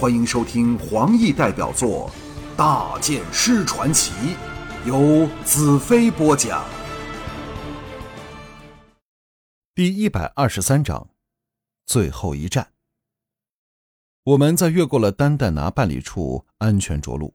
[0.00, 2.10] 欢迎收听黄奕代表作
[2.56, 4.12] 《大剑师传奇》，
[4.86, 6.66] 由子飞播讲。
[9.74, 11.10] 第一百二十三章，
[11.84, 12.72] 最后一战。
[14.22, 17.34] 我们在越过了丹丹拿半里处，安全着陆。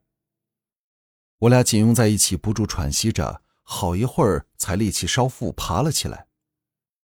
[1.38, 6.26] 我俩紧拥在一起，不住喘息着，好一会儿才力气稍复，爬了起来。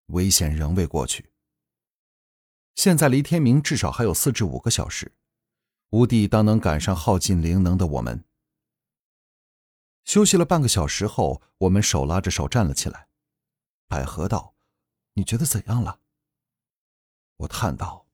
[0.05, 1.31] 危险仍未过去。
[2.75, 5.11] 现在离天明至少还有四至五个小时。
[5.91, 8.23] 吴帝当能赶上耗尽灵能的我们。
[10.05, 13.07] 休息了半个小时后，我们手拉着手站了起来。
[13.87, 14.53] 百合道
[15.13, 15.99] ：“你觉得怎样了？”
[17.37, 18.05] 我叹道：“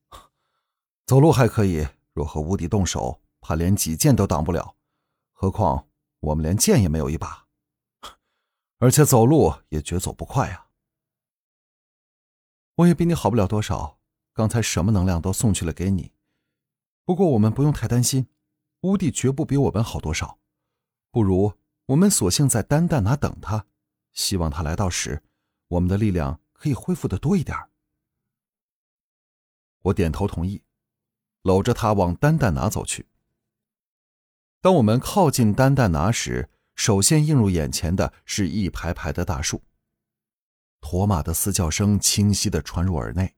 [1.05, 4.75] 走路还可以，若和吴帝动手，怕连几剑都挡不了。
[5.33, 5.89] 何况
[6.21, 7.47] 我们连剑也没有一把，
[8.79, 10.69] 而且走路也绝走不快啊。”
[12.75, 13.99] 我也比你好不了多少，
[14.33, 16.13] 刚才什么能量都送去了给你。
[17.05, 18.27] 不过我们不用太担心，
[18.81, 20.39] 乌帝绝不比我们好多少。
[21.11, 21.53] 不如
[21.85, 23.67] 我们索性在丹丹拿等他，
[24.11, 25.23] 希望他来到时，
[25.67, 27.55] 我们的力量可以恢复的多一点。
[29.83, 30.63] 我点头同意，
[31.43, 33.07] 搂着他往丹丹拿走去。
[34.59, 39.61] 当我们靠近丹丹拿时，首先映入眼前的是一排排的大树。
[40.81, 43.35] 驼马的嘶叫声清晰的传入耳内。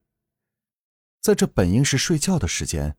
[1.19, 2.97] 在这本应是睡觉的时间。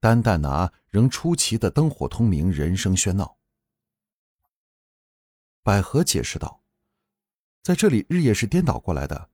[0.00, 3.38] 丹丹拿仍出奇的灯火通明，人声喧闹。
[5.62, 6.62] 百合解释道
[7.64, 9.30] ：“在这里日夜是颠倒过来的，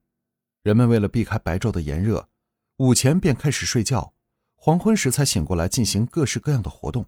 [0.62, 2.28] 人们为了避开白昼的炎热，
[2.76, 4.14] 午前便开始睡觉，
[4.54, 7.06] 黄昏时才醒过来进行各式各样的活动。”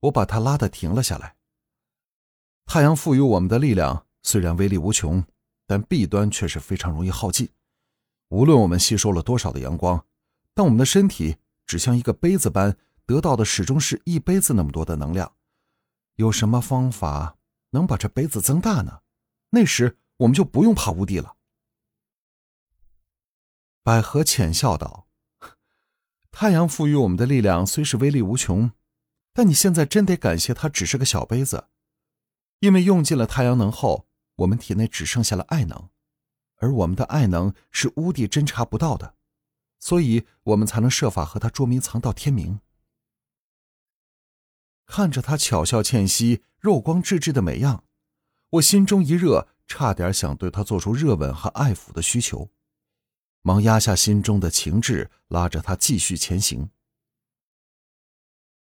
[0.00, 1.36] 我把他拉的停了下来。
[2.66, 5.24] 太阳赋予我们的力量虽然威力无穷，
[5.66, 7.48] 但弊端却是非常容易耗尽。
[8.28, 10.04] 无论我们吸收了多少的阳光。
[10.58, 15.36] 但我们的身体只像一个杯子般，得到的始终是一杯子那么多的能量。
[16.16, 17.38] 有什么方法
[17.70, 19.02] 能把这杯子增大呢？
[19.50, 21.36] 那时我们就不用怕无敌了。
[23.84, 25.06] 百合浅笑道
[26.32, 28.72] ：“太阳赋予我们的力量虽是威力无穷，
[29.32, 31.68] 但你现在真得感谢它只是个小杯子，
[32.58, 35.88] 因为用尽了太阳能后，我们体内只剩下了爱能，
[36.56, 39.14] 而我们的爱能是乌帝侦察不到的。”
[39.78, 42.60] 所以我们才能设法和他捉迷藏到天明。
[44.86, 47.84] 看着他巧笑倩兮、肉光质质的美样，
[48.50, 52.50] 我心中一热，差点想对他做出热吻和爱抚的需求，
[53.42, 56.70] 忙压下心中的情志，拉着他继续前行。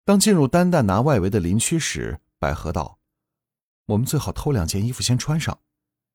[0.05, 2.99] 当进入丹丹拿外围的林区时，百合道
[3.87, 5.61] ：“我们最好偷两件衣服先穿上，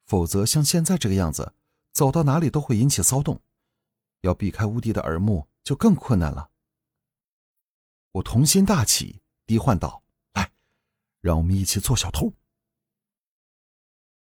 [0.05, 1.53] 否则像现在这个样子，
[1.93, 3.41] 走到哪里都会引起骚动。”
[4.21, 6.49] 要避开乌迪的耳目就更困难了。
[8.13, 10.51] 我童心大起，低唤道：“来，
[11.19, 12.33] 让我们一起做小偷。”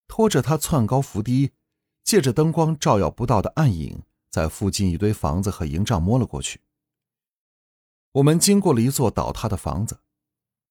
[0.08, 1.52] 拖着他窜高伏低，
[2.04, 6.62] 借着灯光照耀不到的暗影，在附近一堆房子和营帐摸了过去。
[8.14, 10.00] 我们经过了一座倒塌的房子，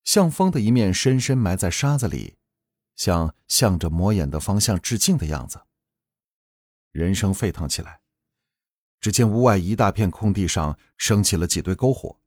[0.04, 2.36] 向风的一面深深埋在沙子里，
[2.96, 5.66] 像向着魔眼的方向致敬的样子。
[6.92, 8.03] 人声沸腾起来。
[9.04, 12.18] 只见屋外一大片空地上升起了几堆篝火，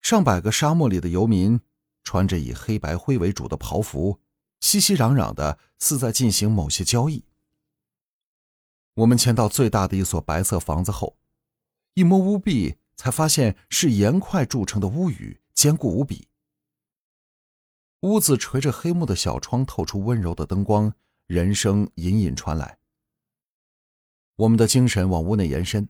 [0.00, 1.60] 上百个沙漠里的游民
[2.02, 4.18] 穿着以黑白灰为主的袍服，
[4.60, 7.26] 熙熙攘攘的，似在进行某些交易。
[8.94, 11.18] 我们前到最大的一所白色房子后，
[11.92, 16.28] 一摸屋壁，才发现是岩块铸成的屋宇，坚固无比。
[18.00, 20.94] 屋子垂着黑木的小窗，透出温柔的灯光，
[21.26, 22.78] 人声隐隐传来。
[24.36, 25.88] 我们的精神往屋内延伸，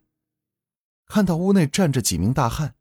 [1.07, 2.77] 看到屋内站着几名大汉，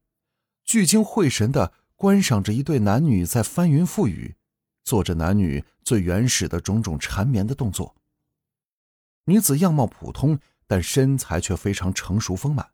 [0.64, 4.36] 聚精会神的观赏着一对男女在翻云覆雨，
[4.84, 7.96] 做着男女最原始的种种缠绵的动作。
[9.25, 12.74] 女子样貌普通，但身材却非常成熟丰满。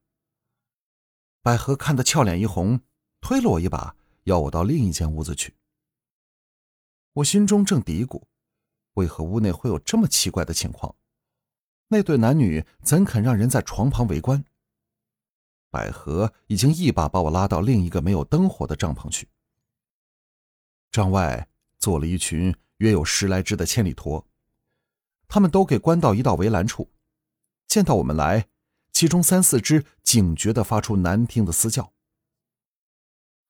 [1.42, 2.82] 百合看得俏脸一红，
[3.22, 3.96] 推了我一把，
[4.26, 5.56] 要我到另一间屋子去。
[7.14, 8.24] 我心中正嘀咕，
[8.96, 10.96] 为何屋内会有这么奇怪的情况？
[11.94, 14.46] 那对男女怎肯让人在床旁围观？
[15.70, 19.28] 百合已经一把把我拉到另一个没有灯火的帐篷去。
[20.90, 24.26] 帐外坐了一群约有十来只的千里驼，
[25.28, 26.90] 他们都给关到一道围栏处。
[27.68, 28.48] 见到我们来，
[28.94, 31.92] 其中三四只警觉的发出难听的嘶叫。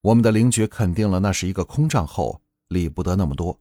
[0.01, 3.59] 我们的灵觉肯定了那是一个空帐后，理不得那么多，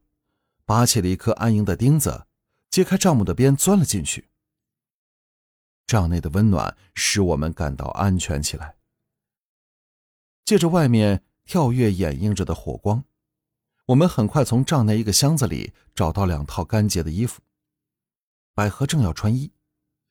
[0.65, 2.27] 拔起了一颗安营的钉子，
[2.71, 4.29] 揭开帐幕的边，钻了进去。
[5.91, 8.77] 帐内的温暖使我们感到安全起来。
[10.45, 13.03] 借着外面跳跃掩映着的火光，
[13.87, 17.43] 我们很快从帐内一个箱子里找到两套干净的衣服。
[18.55, 19.53] 百合正要穿衣，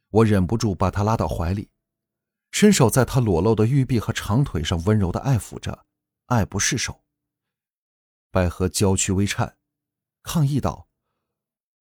[0.10, 1.70] 我忍不住把她拉到怀里，
[2.52, 5.86] 伸手在她裸露的玉臂和长腿上温柔的爱抚着，
[6.26, 7.06] 爱不释手。
[8.32, 9.56] 百合娇躯微颤，
[10.24, 10.90] 抗议道：“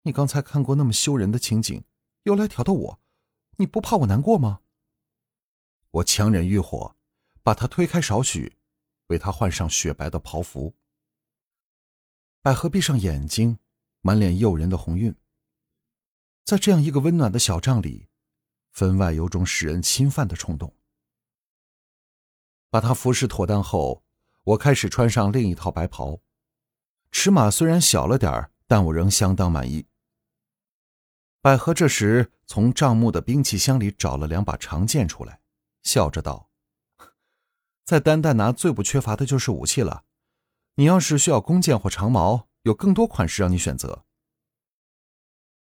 [0.03, 1.83] 你刚才看过那么羞人的情景，
[2.23, 3.00] 又来挑逗我，
[3.59, 4.63] 你不怕我难过吗？”
[5.91, 6.97] 我强忍欲火，
[7.43, 8.57] 把她推开少许，
[9.07, 10.75] 为她换上雪白的袍服。
[12.43, 13.59] 百合闭上眼睛，
[14.01, 15.15] 满脸诱人的红晕。
[16.45, 18.09] 在这样一个温暖的小帐里，
[18.71, 20.75] 分外有种使人侵犯的冲动。
[22.71, 24.05] 把她服侍妥当后，
[24.45, 26.21] 我开始穿上另一套白袍。
[27.11, 29.87] 尺码虽然小了点，但我仍相当满意。
[31.40, 35.40] 百合这时从账目的兵器箱里找了两把长剑出来，
[35.82, 36.50] 笑着道
[37.87, 40.05] ：“在丹丹拿最不缺乏的就是武器了。
[40.75, 44.05] 你要是需要弓箭或长矛，有更多款式让你选择。”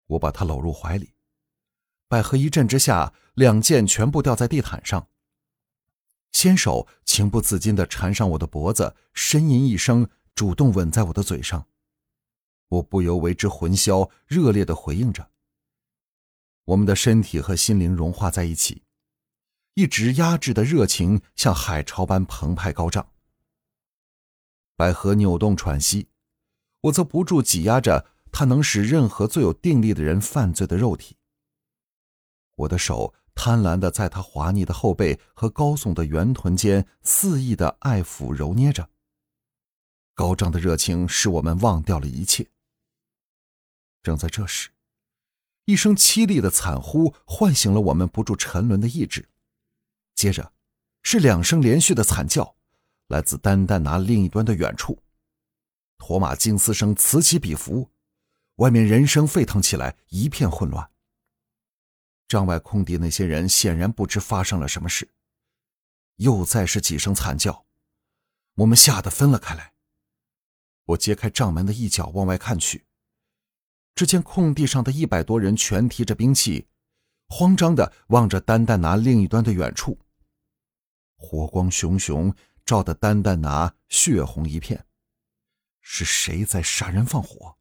[0.08, 1.14] 我把她搂入怀里，
[2.08, 5.08] 百合一震之下，两剑全部掉在地毯上。
[6.32, 10.08] 纤手情不自禁地缠上我的脖子，呻吟一声。
[10.32, 11.66] 主动吻在我的嘴上，
[12.68, 15.30] 我不由为之魂销，热烈的回应着。
[16.64, 18.82] 我们的身体和心灵融化在一起，
[19.74, 23.10] 一直压制的热情像海潮般澎湃高涨。
[24.76, 26.08] 百合扭动喘息，
[26.82, 31.16] 我则不住挤压着她能使任何最有定力的人犯罪的肉体。
[32.56, 38.90] 我的手贪婪的在她滑腻的后背和高耸的圆臀间肆意的爱抚揉捏着。
[40.14, 42.46] 高涨的热情使我们忘掉了一切。
[44.02, 44.70] 正在这时，
[45.70, 49.28] 一声凄厉的惨呼唤醒了我们不住沉沦的意志，
[50.16, 50.52] 接着
[51.04, 52.56] 是两声连续的惨叫，
[53.06, 55.00] 来自丹丹拿另一端的远处。
[55.96, 57.88] 驼马惊嘶声此起彼伏，
[58.56, 60.90] 外面人声沸腾起来，一片混乱。
[62.26, 65.08] 帐外空地那些人显然不知发生了什么事，
[66.16, 67.64] 又再是几声惨叫，
[68.56, 69.74] 我们吓得分了开来。
[70.86, 72.86] 我揭开帐门的一角，往外看去，
[74.00, 76.66] 只见空地上的一百多人全提着兵器，
[77.28, 79.98] 慌张的望着丹丹拿另一端的远处。
[81.16, 84.86] 火光熊熊，照得丹丹拿血红一片。
[85.82, 87.58] 是谁在杀人放火？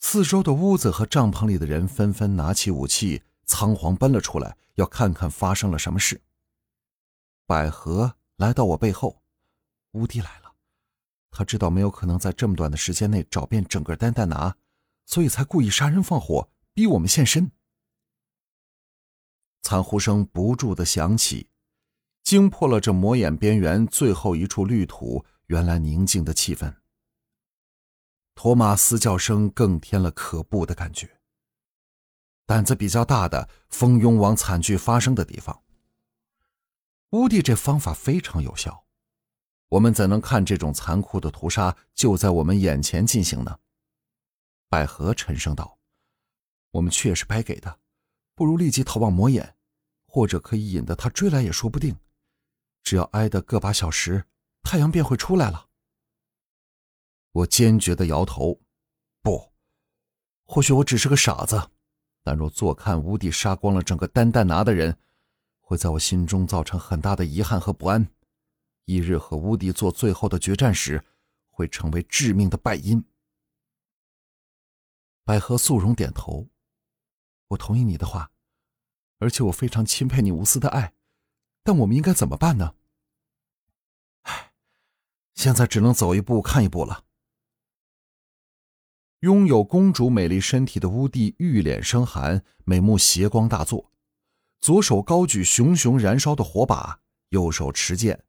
[0.00, 6.22] 四周的屋子和帐篷里的人纷纷拿起武器，仓皇奔了出来，要看看发生了什么事。
[7.44, 9.20] 百合来到我背后，
[9.90, 10.45] 乌迪来了。
[11.36, 14.56] 他知道没有可能在这么短的时间内找遍整个丹丹拿，
[15.04, 17.52] 所以才故意杀人放火，逼我们现身。
[19.60, 21.50] 惨呼声不住的响起，
[22.22, 26.74] 惊破了这魔眼边缘最后一处绿土原来宁静的气氛。
[28.34, 31.18] 托马斯叫声更添了可怖的感觉。
[32.46, 35.62] 胆子比较大的蜂拥往惨剧发生的地方。
[37.10, 38.85] 乌迪这方法非常有效。
[39.68, 43.58] 我们怎能看这种残酷的屠杀就在我们眼前进行呢？
[44.68, 45.78] 百合沉声道
[46.70, 47.80] ：“我们去也是白给的，
[48.34, 49.56] 不如立即逃往魔眼，
[50.06, 51.96] 或者可以引得他追来也说不定。
[52.84, 54.24] 只要挨得个把小时，
[54.62, 55.66] 太阳便会出来了。”
[57.32, 58.60] 我坚决的摇头
[59.20, 59.52] ：“不，
[60.44, 61.70] 或许我只是个傻子，
[62.22, 64.96] 但若坐看吴地杀光了整个丹丹拿的人，
[65.60, 68.08] 会在我心中造成很大的遗憾和不安。”
[68.86, 71.04] 一日和乌迪做最后的决战时，
[71.50, 73.04] 会成为致命的败因。
[75.24, 76.48] 百合素容点头，
[77.48, 78.30] 我同意你的话，
[79.18, 80.94] 而且我非常钦佩你无私的爱。
[81.64, 82.76] 但我们应该怎么办呢？
[84.22, 84.52] 唉，
[85.34, 87.04] 现在只能走一步看一步了。
[89.20, 93.90] 拥有公主美丽身体的乌帝玉脸生寒，美目斜光大作，
[94.60, 97.00] 左手高举熊熊燃烧的火把，
[97.30, 98.22] 右手持剑。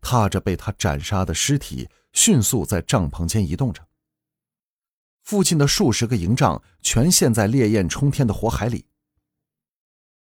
[0.00, 3.86] 踏着被他斩杀的尸体，迅速在帐篷间移动着。
[5.22, 8.86] 附近的数十个营帐全陷在烈焰冲天的火海里。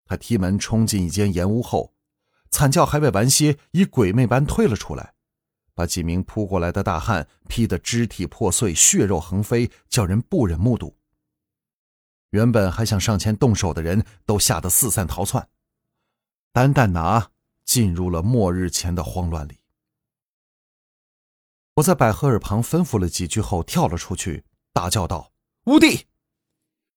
[0.04, 1.94] 他踢门冲进一间岩屋后，
[2.50, 5.14] 惨叫还未完歇，以鬼魅般退了出来，
[5.74, 10.96] 把几名扑过来的大汉劈得肢体破碎、血肉横飞，叫人不忍目睹。
[12.30, 15.48] 原本还想上前动手的人都吓得四散逃窜。
[16.52, 17.30] 单单拿。
[17.68, 19.58] 进入了末日前的慌乱里。
[21.74, 25.32] 我在百合耳旁吩咐了几句后，跳了出去，大叫道
[25.68, 26.06] ：“乌帝，